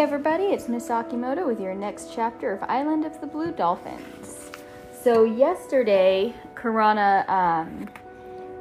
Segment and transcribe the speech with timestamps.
[0.00, 4.50] everybody, it's Miss Akimoto with your next chapter of Island of the Blue Dolphins.
[5.02, 7.86] So, yesterday, Karana um,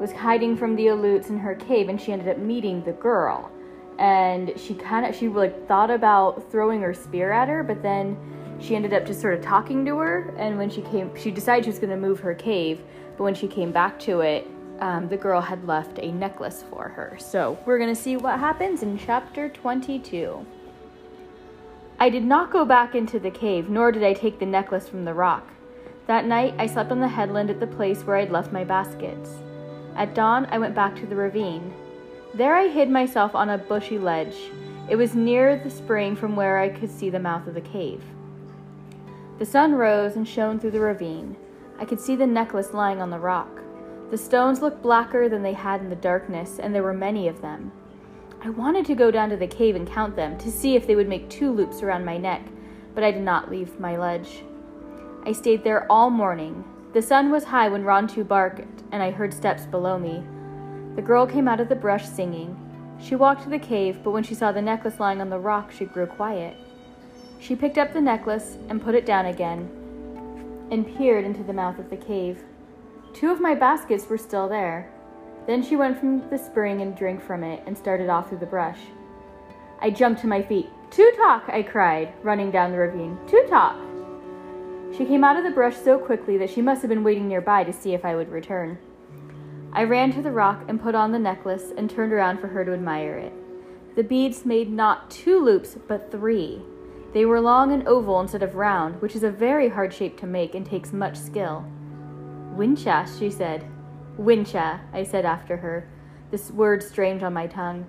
[0.00, 3.50] was hiding from the Aleuts in her cave and she ended up meeting the girl.
[3.98, 8.16] And she kind of, she like thought about throwing her spear at her, but then
[8.58, 10.34] she ended up just sort of talking to her.
[10.38, 12.80] And when she came, she decided she was going to move her cave,
[13.18, 14.46] but when she came back to it,
[14.80, 17.18] um, the girl had left a necklace for her.
[17.20, 20.46] So, we're going to see what happens in chapter 22.
[21.98, 25.06] I did not go back into the cave, nor did I take the necklace from
[25.06, 25.48] the rock.
[26.06, 29.30] That night, I slept on the headland at the place where I'd left my baskets.
[29.96, 31.72] At dawn, I went back to the ravine.
[32.34, 34.36] There I hid myself on a bushy ledge.
[34.90, 38.02] It was near the spring from where I could see the mouth of the cave.
[39.38, 41.34] The sun rose and shone through the ravine.
[41.78, 43.62] I could see the necklace lying on the rock.
[44.10, 47.40] The stones looked blacker than they had in the darkness, and there were many of
[47.40, 47.72] them.
[48.42, 50.94] I wanted to go down to the cave and count them to see if they
[50.94, 52.42] would make two loops around my neck,
[52.94, 54.42] but I did not leave my ledge.
[55.24, 56.64] I stayed there all morning.
[56.92, 60.22] The sun was high when Rontu barked, and I heard steps below me.
[60.94, 62.56] The girl came out of the brush singing.
[63.00, 65.72] She walked to the cave, but when she saw the necklace lying on the rock,
[65.72, 66.56] she grew quiet.
[67.38, 69.68] She picked up the necklace and put it down again
[70.70, 72.42] and peered into the mouth of the cave.
[73.14, 74.90] Two of my baskets were still there.
[75.46, 78.46] Then she went from the spring and drank from it and started off through the
[78.46, 78.80] brush.
[79.80, 80.68] I jumped to my feet.
[80.90, 81.48] Tutok!
[81.48, 83.18] I cried, running down the ravine.
[83.26, 83.76] Tutok!
[84.96, 87.64] She came out of the brush so quickly that she must have been waiting nearby
[87.64, 88.78] to see if I would return.
[89.72, 92.64] I ran to the rock and put on the necklace and turned around for her
[92.64, 93.32] to admire it.
[93.94, 96.62] The beads made not two loops, but three.
[97.12, 100.26] They were long and oval instead of round, which is a very hard shape to
[100.26, 101.64] make and takes much skill.
[102.56, 103.66] Winchas, she said,
[104.18, 105.88] Wincha, I said after her,
[106.30, 107.86] this word strange on my tongue.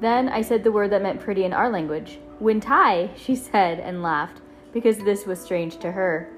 [0.00, 2.18] Then I said the word that meant pretty in our language.
[2.40, 4.40] Wintai, she said, and laughed,
[4.72, 6.28] because this was strange to her.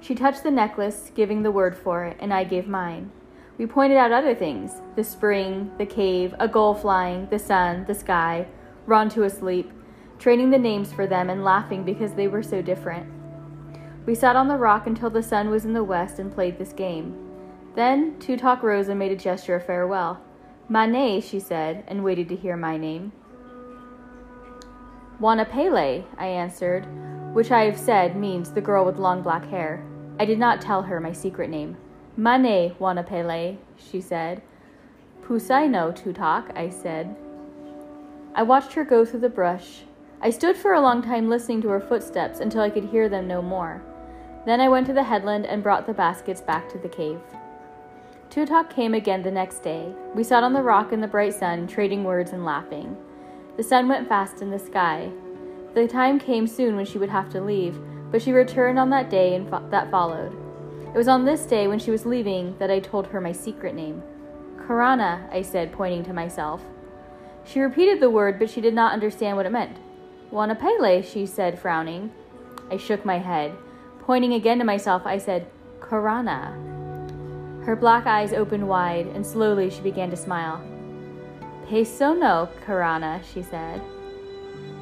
[0.00, 3.10] She touched the necklace, giving the word for it, and I gave mine.
[3.58, 7.94] We pointed out other things the spring, the cave, a gull flying, the sun, the
[7.94, 8.46] sky,
[8.86, 9.72] Rontu asleep,
[10.18, 13.12] training the names for them and laughing because they were so different.
[14.06, 16.72] We sat on the rock until the sun was in the west and played this
[16.72, 17.27] game.
[17.74, 20.20] Then Tutok rose and made a gesture of farewell.
[20.68, 23.12] Mane, she said, and waited to hear my name.
[25.20, 26.86] Wanapele, I answered,
[27.34, 29.84] which I have said means the girl with long black hair.
[30.20, 31.76] I did not tell her my secret name.
[32.16, 34.42] Mane Wanapele, she said.
[35.22, 37.16] Pusaino Tutok, I said.
[38.34, 39.82] I watched her go through the brush.
[40.20, 43.28] I stood for a long time listening to her footsteps until I could hear them
[43.28, 43.82] no more.
[44.46, 47.20] Then I went to the headland and brought the baskets back to the cave.
[48.30, 49.90] Tutok came again the next day.
[50.14, 52.94] We sat on the rock in the bright sun, trading words and laughing.
[53.56, 55.10] The sun went fast in the sky.
[55.74, 57.78] The time came soon when she would have to leave,
[58.10, 60.36] but she returned on that day and fo- that followed.
[60.88, 63.74] It was on this day when she was leaving that I told her my secret
[63.74, 64.02] name.
[64.58, 66.62] Karana, I said, pointing to myself.
[67.44, 69.78] She repeated the word, but she did not understand what it meant.
[70.30, 72.12] Wanapele, she said, frowning.
[72.70, 73.52] I shook my head.
[74.00, 75.46] Pointing again to myself, I said,
[75.80, 76.77] Karana.
[77.68, 80.58] Her black eyes opened wide, and slowly she began to smile.
[81.68, 83.82] Pesono, Karana, she said.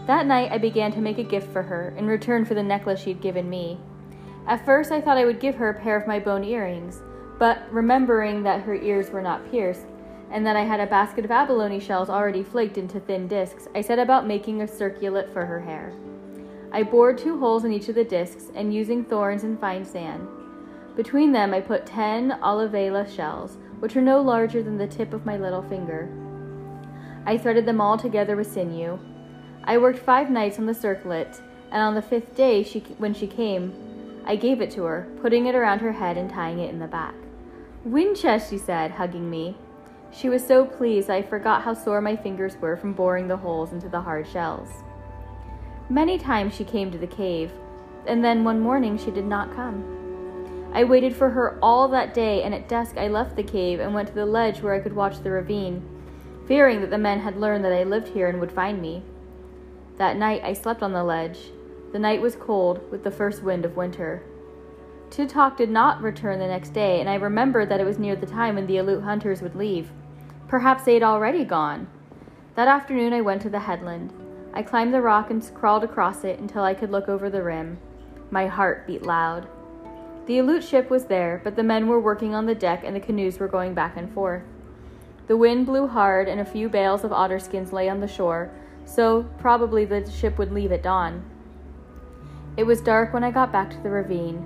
[0.07, 3.01] That night I began to make a gift for her in return for the necklace
[3.01, 3.81] she had given me.
[4.47, 7.03] At first I thought I would give her a pair of my bone earrings,
[7.41, 9.87] but remembering that her ears were not pierced,
[10.31, 13.81] and that I had a basket of abalone shells already flaked into thin discs, I
[13.81, 15.93] set about making a circlet for her hair.
[16.71, 20.29] I bored two holes in each of the discs, and using thorns and fine sand,
[20.97, 25.27] between them, I put ten olivella shells, which were no larger than the tip of
[25.27, 26.09] my little finger.
[27.27, 28.99] I threaded them all together with sinew.
[29.65, 31.41] I worked five nights on the circlet,
[31.71, 35.47] and on the fifth day, she, when she came, I gave it to her, putting
[35.47, 37.15] it around her head and tying it in the back.
[37.85, 39.57] Winchest, she said, hugging me.
[40.11, 43.73] She was so pleased I forgot how sore my fingers were from boring the holes
[43.73, 44.69] into the hard shells.
[45.91, 47.53] Many times she came to the cave,
[48.07, 50.06] and then one morning she did not come.
[50.77, 53.95] I waited for her all that day, and at dusk I left the cave and
[53.95, 55.83] went to the ledge where I could watch the ravine,
[56.47, 59.03] fearing that the men had learned that I lived here and would find me.
[59.97, 61.51] That night I slept on the ledge.
[61.93, 64.23] The night was cold, with the first wind of winter.
[65.09, 68.27] Tutok did not return the next day, and I remembered that it was near the
[68.27, 69.91] time when the Aleut hunters would leave.
[70.47, 71.89] Perhaps they had already gone.
[72.55, 74.13] That afternoon I went to the headland.
[74.53, 77.79] I climbed the rock and crawled across it until I could look over the rim.
[78.31, 79.49] My heart beat loud.
[80.27, 83.01] The Aleut ship was there, but the men were working on the deck and the
[83.01, 84.43] canoes were going back and forth.
[85.29, 88.51] The wind blew hard, and a few bales of otter skins lay on the shore,
[88.85, 91.25] so probably the ship would leave at dawn.
[92.57, 94.45] It was dark when I got back to the ravine.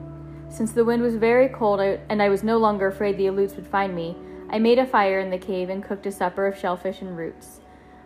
[0.51, 3.67] Since the wind was very cold and I was no longer afraid the Aleuts would
[3.67, 4.17] find me,
[4.51, 7.61] I made a fire in the cave and cooked a supper of shellfish and roots.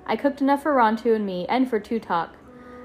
[0.06, 2.30] I cooked enough for Rontu and me, and for Tutok.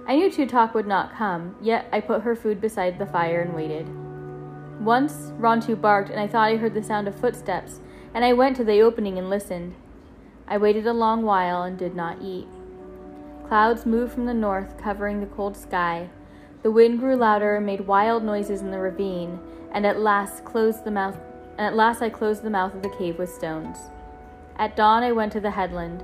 [0.08, 3.54] I knew Tutok would not come, yet I put her food beside the fire and
[3.54, 3.88] waited.
[4.80, 7.82] Once Rontu barked, and I thought I heard the sound of footsteps,
[8.14, 9.76] and I went to the opening and listened.
[10.48, 12.48] I waited a long while and did not eat.
[13.48, 16.10] Clouds moved from the north, covering the cold sky.
[16.64, 19.40] The wind grew louder and made wild noises in the ravine,
[19.72, 21.18] and at last closed the mouth
[21.60, 23.78] and at last I closed the mouth of the cave with stones.
[24.58, 26.02] At dawn I went to the headland.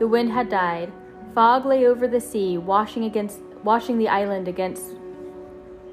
[0.00, 0.92] The wind had died.
[1.32, 4.82] Fog lay over the sea, washing against washing the island against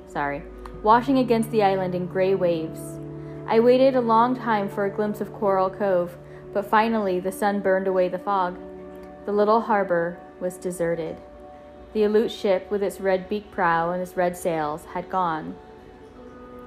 [0.08, 0.42] sorry,
[0.84, 3.00] washing against the island in gray waves.
[3.48, 6.18] I waited a long time for a glimpse of Coral Cove,
[6.54, 8.58] but finally the sun burned away the fog.
[9.26, 11.18] The little harbor was deserted.
[11.94, 15.56] The Aleut ship, with its red beaked prow and its red sails, had gone.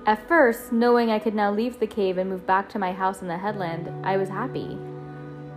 [0.06, 3.20] At first, knowing I could now leave the cave and move back to my house
[3.20, 4.78] in the headland, I was happy.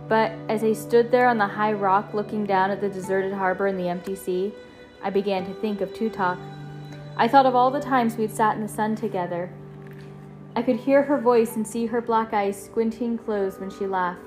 [0.08, 3.68] But as I stood there on the high rock looking down at the deserted harbor
[3.68, 4.52] and the empty sea,
[5.04, 6.36] I began to think of Tutok.
[7.16, 9.52] I thought of all the times we'd sat in the sun together.
[10.56, 14.20] I could hear her voice and see her black eyes squinting closed when she laughed.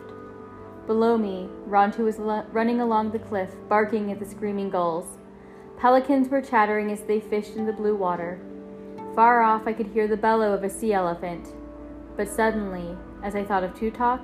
[0.87, 2.19] Below me, Rontu was
[2.51, 5.17] running along the cliff, barking at the screaming gulls.
[5.79, 8.39] Pelicans were chattering as they fished in the blue water.
[9.15, 11.53] Far off, I could hear the bellow of a sea elephant.
[12.15, 14.21] But suddenly, as I thought of Tutok,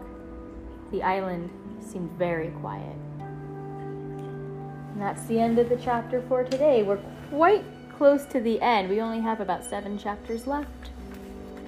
[0.91, 2.95] the island seemed very quiet.
[3.19, 6.83] And that's the end of the chapter for today.
[6.83, 7.63] We're quite
[7.99, 8.89] close to the end.
[8.89, 10.91] We only have about seven chapters left.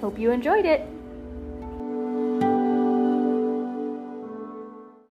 [0.00, 0.80] Hope you enjoyed it.